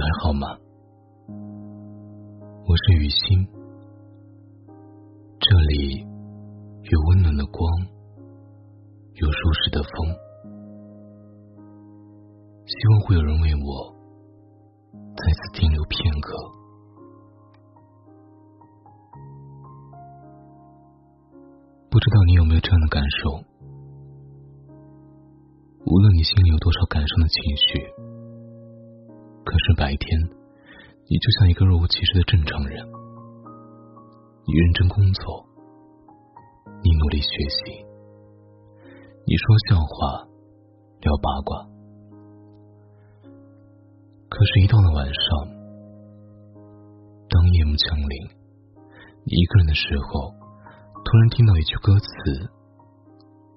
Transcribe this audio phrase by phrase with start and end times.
[0.00, 0.46] 还好吗？
[2.64, 3.46] 我是雨欣，
[5.38, 7.60] 这里有温暖的光，
[9.12, 9.92] 有舒适的风，
[12.64, 13.94] 希望会有人为我
[14.94, 16.34] 在此停留片刻。
[21.90, 23.44] 不知道你有没有这样的感受？
[25.84, 27.92] 无论你心里有多少感伤的情绪，
[29.60, 30.20] 是白天。
[31.10, 32.86] 你就像一个若无其事的正常人，
[34.46, 35.44] 你认真工作，
[36.84, 37.84] 你努力学习，
[39.26, 40.22] 你说笑话，
[41.00, 41.66] 聊八卦。
[44.28, 45.48] 可是，一到了晚上，
[47.28, 48.30] 当夜幕降临，
[49.24, 50.30] 你一个人的时候，
[51.04, 52.06] 突然听到一句歌词，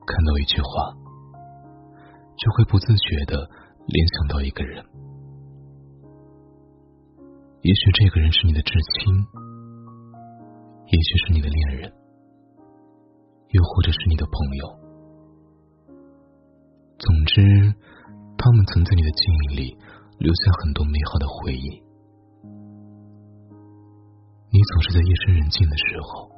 [0.07, 0.97] 看到一句话，
[2.35, 3.37] 就会不自觉的
[3.85, 4.83] 联想到一个人。
[7.63, 9.15] 也许这个人是你的至亲，
[10.85, 11.93] 也许是你的恋人，
[13.51, 14.67] 又或者是你的朋友。
[16.99, 17.39] 总之，
[18.37, 19.77] 他们曾在你的记忆里
[20.19, 21.81] 留下很多美好的回忆。
[24.51, 26.29] 你总是在夜深人静的时候，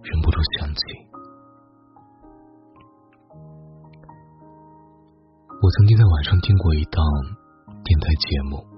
[0.00, 0.80] 忍不住想起。
[5.60, 7.04] 我曾经在晚上听过一档
[7.84, 8.75] 电台节目。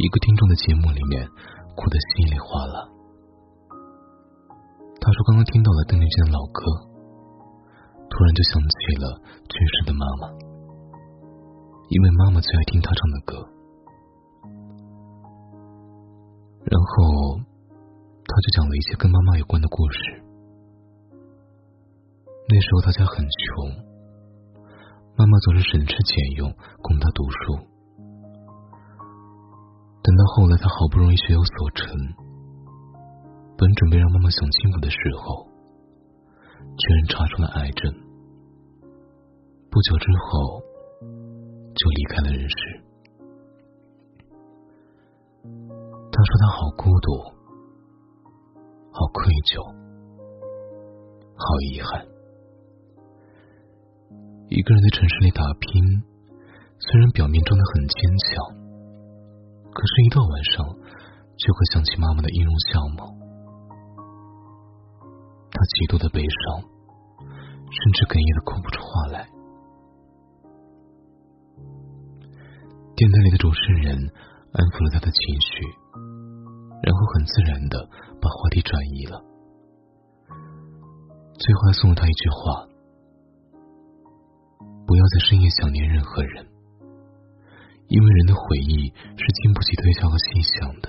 [0.00, 1.28] 一个听众的节目里面，
[1.76, 2.88] 哭得稀里哗啦。
[4.96, 6.64] 他说：“刚刚听到了邓丽君的老歌，
[8.08, 10.32] 突然就想起了去世的妈妈，
[11.92, 13.46] 因为妈妈最爱听他唱的歌。
[16.64, 17.36] 然后
[18.24, 20.24] 他就讲了一些跟妈妈有关的故事。
[22.48, 23.68] 那时候他家很穷，
[25.14, 27.68] 妈妈总是省吃俭用供他读书。”
[30.02, 31.94] 等到后来，他好不容易学有所成，
[33.56, 35.46] 本准备让妈妈享清福的时候，
[36.78, 37.92] 居然查出了癌症。
[39.70, 40.60] 不久之后，
[41.76, 42.56] 就离开了人世。
[46.10, 47.22] 他说他好孤独，
[48.90, 49.62] 好愧疚，
[51.36, 52.06] 好遗憾。
[54.48, 56.02] 一个人在城市里打拼，
[56.78, 58.59] 虽然表面装的很坚强。
[59.72, 60.66] 可是，一到晚上，
[61.38, 63.14] 就会想起妈妈的音容笑貌，
[65.50, 66.60] 他极度的悲伤，
[67.70, 69.28] 甚至哽咽的哭不出话来。
[72.96, 73.96] 电台里的主持人
[74.52, 75.64] 安抚了他的情绪，
[76.82, 77.88] 然后很自然的
[78.20, 79.22] 把话题转移了，
[81.38, 82.66] 最后还送了他一句话：
[84.84, 86.44] 不要在深夜想念任何人。
[87.90, 90.88] 因为人的回忆是经不起推敲和细想的。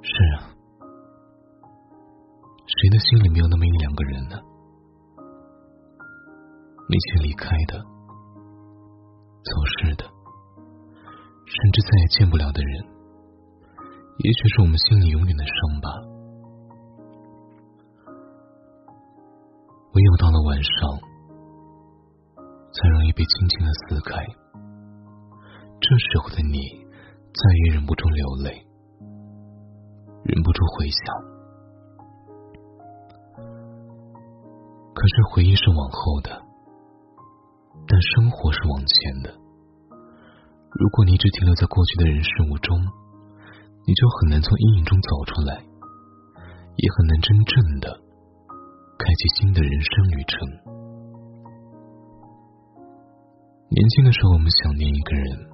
[0.00, 0.54] 是啊，
[2.66, 4.38] 谁的心里没有那么一两个人呢？
[6.88, 7.82] 那些离开的、
[9.42, 9.50] 走
[9.80, 12.84] 失的，甚至再也见不了的人，
[14.18, 15.90] 也许是我们心里永远的伤疤。
[19.94, 21.09] 唯有到了晚上。
[22.80, 24.16] 才容易被轻轻的撕开。
[25.80, 26.56] 这时候的你，
[27.28, 28.64] 再也忍不住流泪，
[30.24, 31.04] 忍不住回想。
[34.94, 36.42] 可是回忆是往后的，
[37.86, 39.34] 但生活是往前的。
[40.72, 42.80] 如果你一直停留在过去的人事物中，
[43.86, 45.56] 你就很难从阴影中走出来，
[46.76, 48.00] 也很难真正的
[48.98, 50.69] 开启新的人生旅程。
[53.70, 55.46] 年轻的时候，我们想念一个人，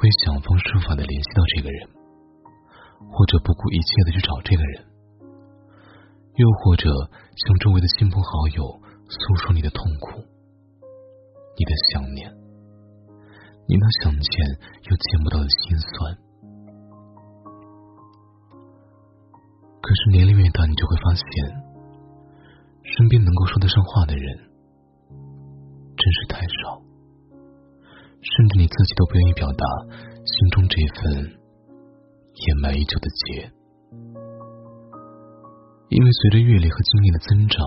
[0.00, 1.88] 会想方设法的联系到这个人，
[3.12, 4.86] 或者不顾一切的去找这个人，
[6.36, 6.88] 又或者
[7.36, 8.64] 向周围的亲朋好友
[9.12, 10.24] 诉说你的痛苦、
[11.60, 12.32] 你的想念、
[13.68, 14.32] 你那想见
[14.88, 16.16] 又见不到的心酸。
[19.84, 21.28] 可是年龄越大，你就会发现，
[22.88, 24.24] 身边能够说得上话的人，
[25.92, 26.80] 真是太少。
[28.34, 29.64] 甚至你自己都不愿意表达
[30.26, 31.38] 心中这份
[32.34, 33.50] 掩埋已久的结，
[35.88, 37.64] 因为随着阅历和经历的增长，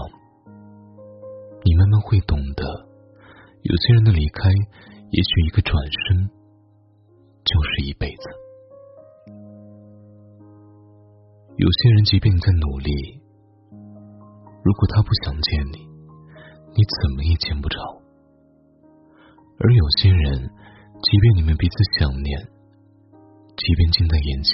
[1.64, 2.66] 你慢慢会懂得，
[3.64, 5.74] 有些人的离开，也许一个转
[6.08, 6.28] 身
[7.46, 8.24] 就是一辈子；
[11.56, 13.22] 有些人，即便你在努力，
[14.66, 15.88] 如果他不想见你，
[16.76, 17.80] 你怎么也见不着。
[19.60, 20.50] 而有些人，
[21.02, 22.40] 即便你们彼此想念，
[23.58, 24.54] 即便近在眼前，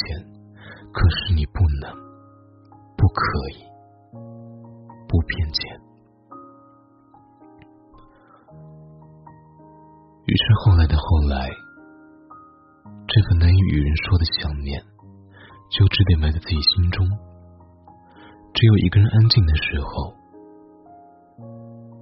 [0.94, 1.91] 可是你不能，
[2.95, 3.59] 不可以，
[5.07, 5.81] 不偏见。
[10.25, 11.49] 于是后来的后来，
[13.06, 14.81] 这个难以与人说的想念，
[15.69, 17.06] 就只得埋在自己心中。
[18.53, 20.15] 只有一个人安静的时候，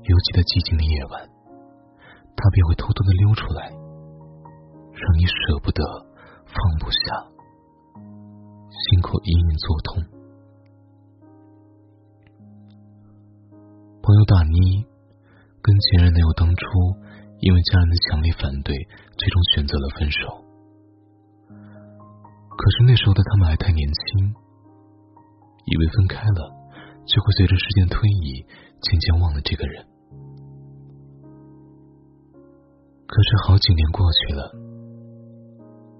[0.04, 1.31] 尤其在寂静的夜晚。
[2.42, 5.86] 他便会偷偷的溜出来，让你舍不得，
[6.50, 6.98] 放不下，
[8.74, 10.02] 心口隐隐作痛。
[14.02, 14.84] 朋友大妮
[15.62, 16.66] 跟前任男友当初
[17.42, 18.76] 因为家人的强烈反对，
[19.16, 20.44] 最终选择了分手。
[22.58, 24.34] 可是那时候的他们还太年轻，
[25.66, 26.50] 以为分开了
[27.06, 28.44] 就会随着时间推移，
[28.82, 29.86] 渐渐忘了这个人。
[33.12, 34.48] 可是好几年过去了，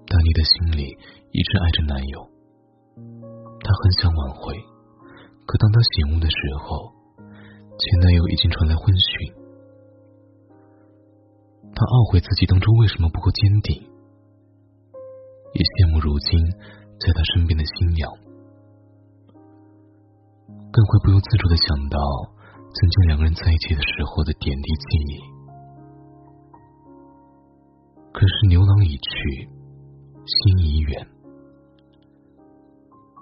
[0.08, 0.96] 当你的心里
[1.28, 2.24] 一直爱着男友，
[3.60, 4.56] 她很想挽回，
[5.44, 6.88] 可当她醒悟的时候，
[7.76, 9.28] 前男友已经传来婚讯。
[11.76, 13.76] 她懊悔自己当初为什么不够坚定，
[15.52, 16.40] 也羡慕如今
[16.96, 18.08] 在她身边的新娘，
[20.72, 22.00] 更会不由自主的想到
[22.72, 25.31] 曾经两个人在一起的时候的点滴记忆。
[28.22, 29.50] 可是牛郎已去，
[30.24, 31.04] 心已远。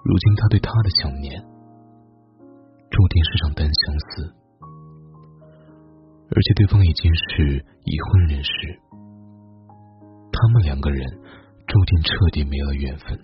[0.03, 1.41] 如今他对她的想念，
[2.91, 4.31] 注定是场单相思。
[6.29, 8.51] 而且对方已经是已婚人士，
[10.31, 11.09] 他们两个人
[11.65, 13.17] 注定彻底没了缘分。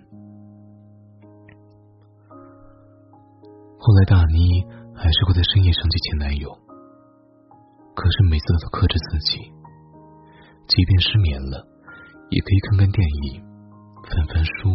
[3.78, 4.66] 后来大妮
[4.96, 6.50] 还是会在深夜想起前男友，
[7.94, 9.54] 可是每次都克制自己。
[10.68, 11.66] 即便失眠了，
[12.30, 13.42] 也可以看看电影、
[14.04, 14.70] 翻翻书，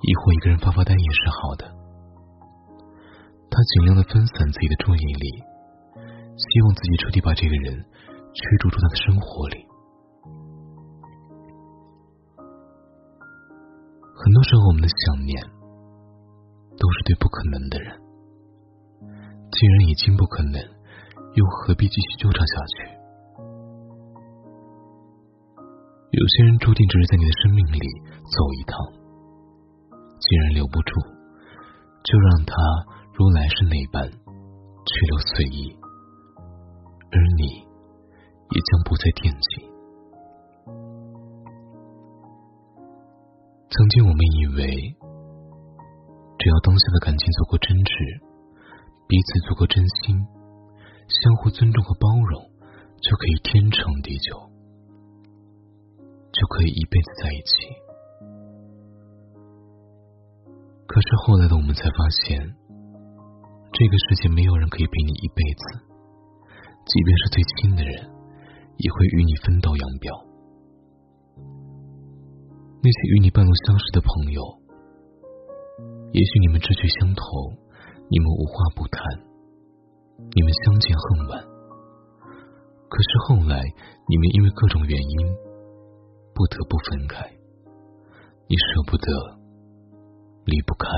[0.00, 1.68] 亦或一个人发发呆也是好的。
[3.50, 5.28] 他尽量的分散自己的注意力，
[6.36, 7.84] 希望自己彻底把这个人
[8.32, 9.66] 驱逐出他的生活里。
[14.16, 15.42] 很多时候，我们的想念
[16.78, 18.00] 都是对不可能的人。
[19.50, 20.62] 既然已经不可能，
[21.34, 22.99] 又何必继续纠缠下去？
[26.10, 27.78] 有些人注定只是在你的生命里
[28.26, 28.74] 走一趟，
[30.18, 31.00] 既然留不住，
[32.02, 32.54] 就让他
[33.14, 35.70] 如来世那般去留随意，
[37.12, 39.70] 而你也将不再惦记。
[43.70, 44.66] 曾经我们以为，
[46.40, 48.20] 只要当下的感情足够真挚，
[49.06, 50.18] 彼此足够真心，
[51.06, 52.42] 相互尊重和包容，
[53.00, 54.49] 就可以天长地久。
[56.40, 57.52] 就可以一辈子在一起。
[60.88, 62.40] 可是后来的我们才发现，
[63.76, 65.62] 这个世界没有人可以陪你一辈子，
[66.88, 67.92] 即便是最亲的人，
[68.80, 70.08] 也会与你分道扬镳。
[72.80, 74.40] 那些与你半路相识的朋友，
[76.16, 77.22] 也许你们志趣相投，
[78.08, 79.04] 你们无话不谈，
[80.16, 81.44] 你们相见恨晚。
[82.88, 83.60] 可是后来，
[84.08, 85.49] 你们因为各种原因。
[86.40, 87.20] 不得不分开，
[88.48, 89.12] 你舍不得，
[90.46, 90.88] 离不开，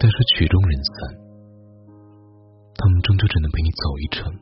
[0.00, 1.14] 但是曲终人散，
[2.74, 4.34] 他们终究只能陪你走一程。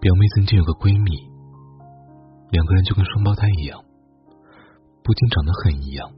[0.00, 1.30] 表妹曾经有个闺蜜，
[2.50, 3.78] 两个人就跟双胞胎一样，
[5.04, 6.10] 不仅长得很一样，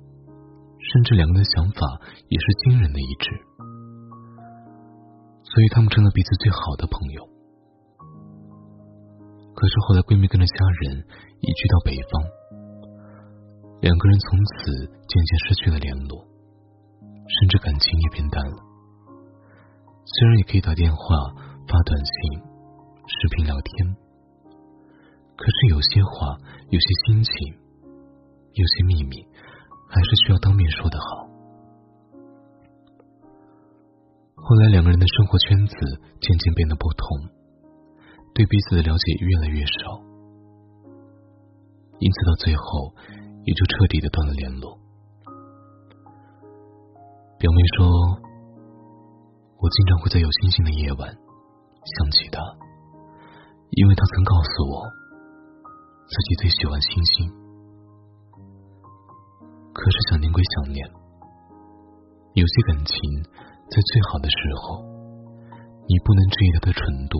[0.80, 2.00] 甚至两个人的想法
[2.32, 3.28] 也是惊人的一致，
[5.44, 7.35] 所以他们成了彼此最好的朋友。
[9.56, 11.00] 可是后来，闺蜜跟着家人
[11.40, 12.12] 移居到北方，
[13.80, 16.20] 两个人从此渐渐失去了联络，
[17.24, 18.60] 甚至感情也变淡了。
[20.04, 21.00] 虽然也可以打电话、
[21.64, 22.12] 发短信、
[23.08, 23.96] 视频聊天，
[25.40, 26.36] 可是有些话、
[26.68, 27.32] 有些心情、
[28.52, 29.24] 有些秘密，
[29.88, 31.32] 还是需要当面说的好。
[34.36, 35.74] 后来，两个人的生活圈子
[36.20, 37.35] 渐渐变得不同。
[38.36, 39.96] 对彼此的了解越来越少，
[41.96, 42.92] 因此到最后
[43.48, 44.76] 也就彻底的断了联络。
[47.40, 47.88] 表妹说
[49.56, 52.36] ：“我经常会在有星星的夜晚想起他，
[53.70, 54.84] 因为他曾告诉我
[56.04, 57.32] 自己最喜欢星星。
[59.72, 60.84] 可是想念归想念，
[62.34, 63.00] 有些感情
[63.72, 64.84] 在最好的时候，
[65.88, 67.16] 你不能质疑它的纯度。”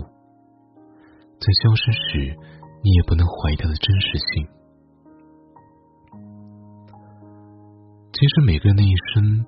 [1.37, 2.35] 在消失时，
[2.83, 4.47] 你也不能怀疑它的真实性。
[8.11, 9.45] 其实每个人的一生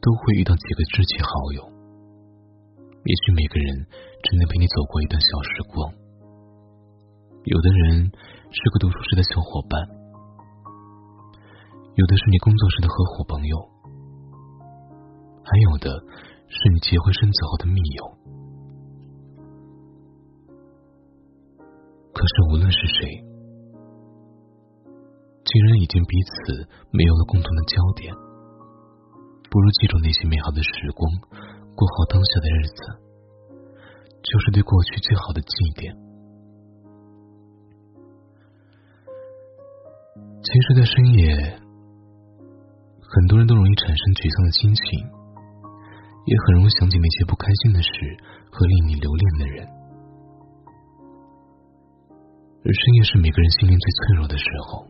[0.00, 3.84] 都会遇到几个知己好友，也许每个人
[4.22, 5.92] 只能陪你走过一段小时光。
[7.44, 8.10] 有的人
[8.54, 9.82] 是个读书时的小伙伴，
[11.96, 13.58] 有的是你工作时的合伙朋友，
[15.42, 15.90] 还有的
[16.46, 18.06] 是你结婚生子后的密友。
[22.34, 23.22] 是无论是谁。
[25.44, 28.12] 既然已经彼此没有了共同的焦点，
[29.50, 31.06] 不如记住那些美好的时光，
[31.76, 32.80] 过好当下的日子，
[34.18, 35.94] 就是对过去最好的祭奠。
[40.42, 41.58] 其实，在深夜，
[43.00, 44.82] 很多人都容易产生沮丧的心情，
[46.26, 47.90] 也很容易想起那些不开心的事
[48.50, 49.83] 和令你留恋的人。
[52.64, 54.88] 而深夜是每个人心灵最脆弱的时候。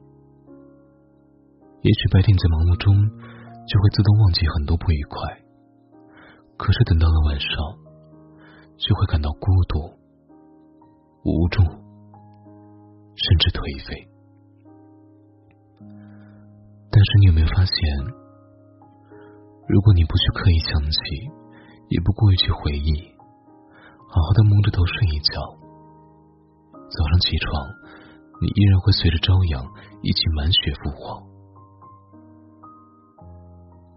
[1.83, 2.95] 也许白天在忙碌中
[3.67, 5.19] 就会自动忘记很多不愉快，
[6.57, 7.51] 可是等到了晚上，
[8.79, 9.91] 就会感到孤独、
[11.27, 14.07] 无助，甚至颓废。
[16.95, 17.75] 但是你有没有发现，
[19.67, 20.99] 如果你不去刻意想起，
[21.91, 23.11] 也不过于去回忆，
[24.07, 25.35] 好好的蒙着头睡一觉，
[26.91, 27.67] 早上起床，
[28.41, 29.65] 你依然会随着朝阳
[30.03, 31.23] 一起满血复活。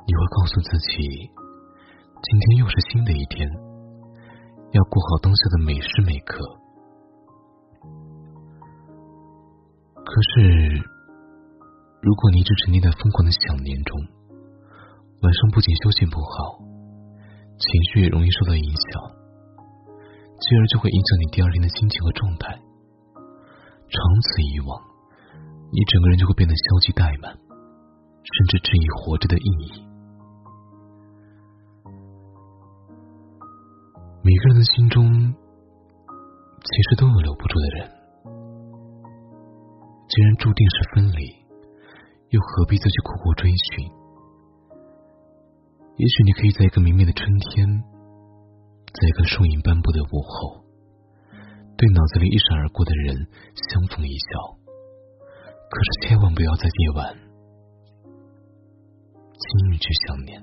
[0.07, 1.29] 你会告诉自己，
[2.23, 3.49] 今天又是新的一天，
[4.71, 6.39] 要过好当下的每时每刻。
[9.93, 10.81] 可是，
[12.01, 13.99] 如果你一直沉浸在疯狂的想念中，
[15.21, 16.63] 晚上不仅休息不好，
[17.59, 19.11] 情绪也容易受到影响，
[20.39, 22.57] 继而就会影响你第二天的心情和状态。
[23.89, 24.81] 长此以往，
[25.71, 29.87] 你整个人就会变得消极怠慢，甚至质疑活着的意义。
[34.23, 37.89] 每个人的心中，其实都有留不住的人。
[40.09, 41.31] 既然注定是分离，
[42.29, 43.87] 又何必再去苦苦追寻？
[45.95, 47.65] 也许你可以在一个明媚的春天，
[48.93, 50.66] 在一个树影斑驳的午后，
[51.77, 53.27] 对脑子里一闪而过的人
[53.69, 54.57] 相逢一笑。
[55.69, 57.13] 可是千万不要在夜晚
[59.37, 60.41] 轻易去想念，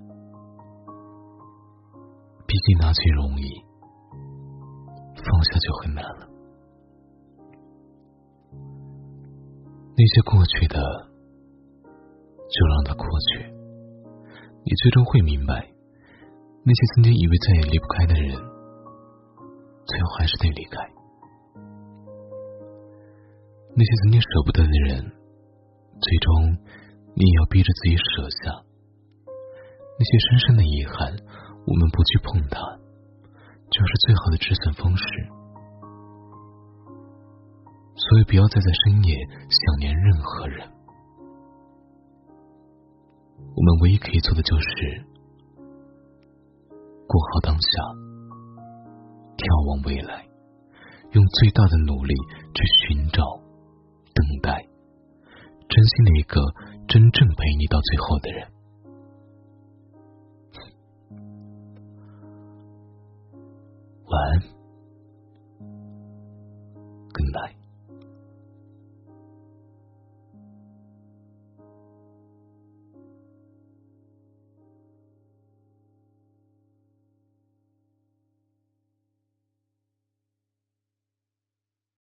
[2.47, 3.65] 毕竟拿起容易。
[5.17, 6.29] 放下就很难了。
[9.97, 10.77] 那些过去的，
[12.51, 13.51] 就让它过去。
[14.65, 15.67] 你最终会明白，
[16.65, 18.37] 那些曾经以为再也离不开的人，
[19.87, 20.77] 最后还是得离开。
[23.77, 26.59] 那些曾经舍不得的人，最终
[27.15, 28.63] 你也要逼着自己舍下。
[29.99, 31.11] 那些深深的遗憾，
[31.67, 32.59] 我们不去碰它。
[33.71, 35.05] 就是最好的止损方式，
[37.97, 39.17] 所以不要再在深夜
[39.51, 40.69] 想念任何人。
[43.57, 45.05] 我们唯一可以做的就是
[47.09, 47.69] 过好当下，
[49.39, 50.25] 眺望未来，
[51.11, 52.15] 用最大的努力
[52.55, 53.25] 去寻找、
[54.15, 54.65] 等待、
[55.69, 56.41] 珍惜那个
[56.87, 58.49] 真正陪你到最后的人。